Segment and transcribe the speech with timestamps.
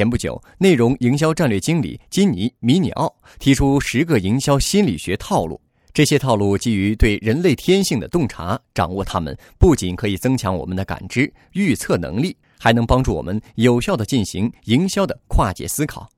[0.00, 5.60] 前不久，内容营销战略经理金尼米尼奥提出十个营销心理学套路。
[5.92, 16.08] 这些套路基于对人类天性的洞察，掌握它们不仅可以增强我们的感知、预测能力，还能帮助我们有效地进行营销的跨界思考。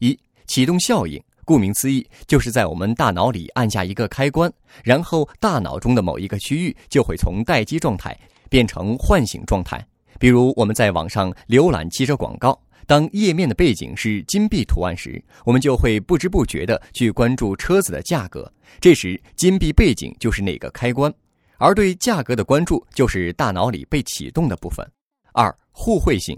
[0.00, 0.18] 一、
[0.48, 4.52] 启动效应，顾名思义，就是在我们大脑里按下一个开关，
[4.82, 8.18] 然后大脑中的某一个区域就会从待机状态
[8.48, 9.80] 变成唤醒状态。
[10.18, 12.60] 比如我们在网上浏览汽车广告。
[12.88, 18.50] 当页面的背景是金币图案时，我们就会不知不觉地去关注车子的价格。
[18.80, 21.12] 这时，金币背景就是那个开关，
[21.58, 24.90] 而对价格的关注就是大脑里被启动的部分。
[25.34, 26.34] 二、互惠性，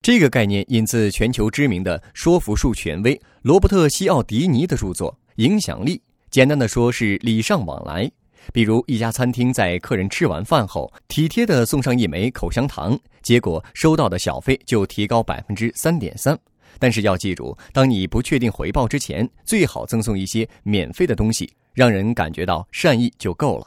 [0.00, 5.98] 这个概念引自全球知名的说服术权威罗伯特·西奥迪尼的著作《影响力》。
[6.30, 8.10] 简单的说，是礼尚往来。
[8.52, 16.38] 比如一家餐厅在客人吃完饭后，体贴地送上一枚口香糖，结果收到的小费就提高百分之三点三。
[16.78, 23.66] 但是要记住，当你不确定回报之前，最好赠送一些免费的东西，让人感觉到善意就够了。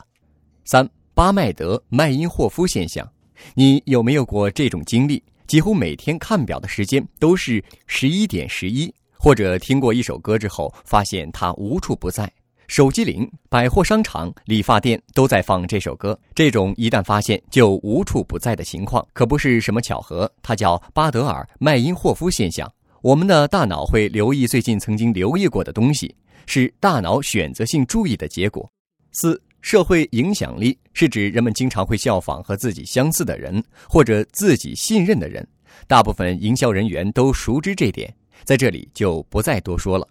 [0.66, 3.08] 三巴麦德麦因霍夫现象，
[3.54, 5.22] 你有没有过这种经历？
[5.46, 12.32] 几乎每天看表的时间都是十一点十一，或者听过一首歌之后，发现它无处不在。
[12.68, 16.18] 手机铃、百货商场、理发店都在放这首歌。
[16.34, 22.72] 这种一旦发现就无处不在的情况，可不是什么巧合，它叫巴德尔麦因霍夫现象。
[23.02, 28.68] 我们的大脑会留意最近曾经留意过的东西，是大脑选择性注意的结果。
[29.12, 35.46] 四、社会影响力是指人们经常会效仿和自己相似的人，或者自己信任的人。
[35.88, 38.14] 大部分营销人员都熟知这点，
[38.46, 40.08] 在这里就不再多说了。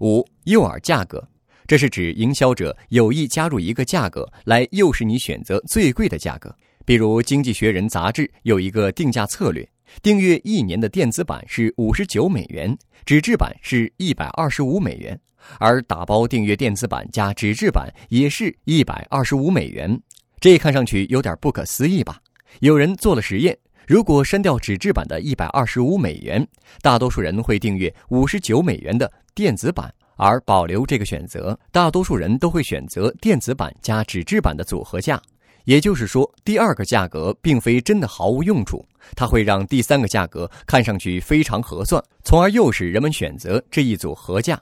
[0.00, 1.26] 五、诱饵价格。
[1.68, 6.52] 这是指营销者有意加入一个价格来诱使你选择最贵的价格。
[6.86, 9.68] 比如，《经济学人》杂志有一个定价策略：
[10.00, 15.20] 订阅一年的电子版是五十九美元，纸质版是一百二十五美元，
[15.58, 20.00] 而打包订阅电子版加纸质版也是一百二十五美元。
[20.40, 22.18] 这看上去有点不可思议吧？
[22.60, 23.54] 有人做了实验，
[23.86, 26.48] 如果删掉纸质版的一百二十五美元，
[26.80, 29.92] 大多数人会订阅五十九美元的电子版。
[30.18, 35.18] 而保留这个选择，大多数人都会选择电子版加纸质版的组合价。
[35.64, 38.84] 也就是说，第二个价格并非真的毫无用处，
[39.14, 44.60] 它会让第三个价格看上去非常合算，从而诱使人们选择这一组合价。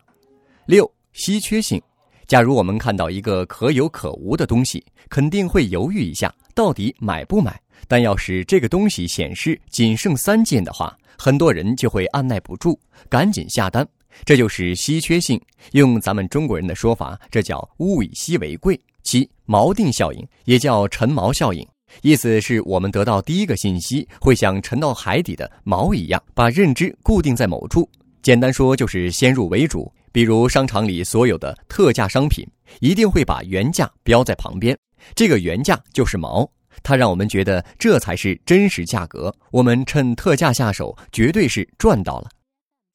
[0.66, 1.80] 六、稀缺性。
[2.26, 7.58] 假如我们看到一个可有可无的东西，肯定会犹豫一下，到底买不买。
[7.86, 12.76] 但要是这个东西显示仅剩三件的话，很多人就会按耐不住，
[13.08, 13.86] 赶紧下单。
[14.24, 15.40] 这就是稀缺性，
[15.72, 18.80] 用咱们中国人的说法，这叫物以稀为贵。
[19.02, 21.64] 七锚定效应也叫沉锚效应，
[22.02, 27.88] 意思是我们得到第一个信息，会像沉到海底的锚一样，把认知固定在某处。
[28.20, 29.92] 简单说就是先入为主。
[30.10, 32.44] 比如商场里所有的特价商品，
[32.80, 34.76] 一定会把原价标在旁边，
[35.14, 36.48] 这个原价就是锚，
[36.82, 39.32] 它让我们觉得这才是真实价格。
[39.52, 42.30] 我们趁特价下手，绝对是赚到了。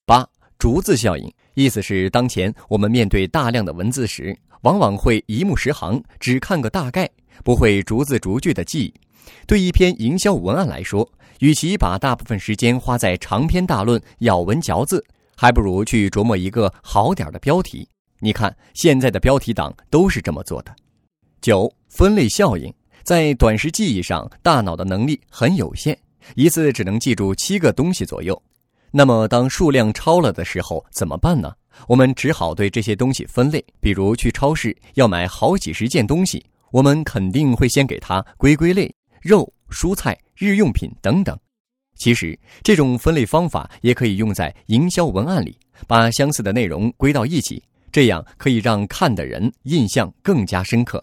[0.06, 0.28] 八。
[0.62, 7.10] 逐字效应，意思是当前我们面对大量的文字时，往往会一目十行，只看个大概，
[7.44, 8.94] 不会逐字逐句的记。
[9.48, 15.04] 对一篇营销文案来说，与其把大部分时间花在长篇大论、咬文嚼字，
[15.36, 17.90] 还不如去琢磨一个好点的标题。
[18.20, 20.72] 你看现在的标题党都是这么做的。
[21.42, 25.98] 九分类效应，在短时记忆上，大脑的能力很有限，
[26.36, 28.40] 一次只能记住七个东西左右。
[28.92, 31.54] 那么，当数量超了的时候怎么办呢？
[31.88, 33.64] 我们只好对这些东西分类。
[33.80, 41.38] 比如去超市要买好几十件东西，我们肯定会先给它归归类：肉、蔬菜、日用品等等。
[41.96, 45.58] 其实，这种分类方法也可以用在营销文案里，
[45.88, 51.02] 把相似的内容归到一起，这样可以让看的人印象更加深刻。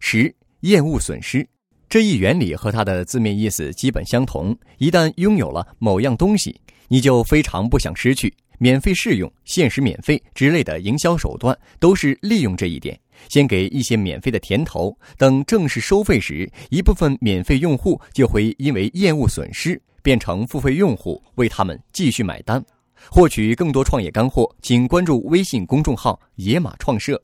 [0.00, 1.46] 十、厌恶损失。
[1.90, 4.56] 这一原理和它的字面意思基本相同。
[4.78, 6.54] 一旦拥有了某样东西，
[6.86, 8.32] 你就非常不想失去。
[8.58, 12.96] 免费试用、限时免费之类的营销手段，都是利用这一点，
[13.28, 14.96] 先给一些免费的甜头。
[15.18, 22.64] 等正式收费时，一部分免费用户就会因为厌恶损失，变成付费用户，为他们继续买单。
[23.10, 27.20] 获取更多创业干货，请关注微信公众号“野马创社”。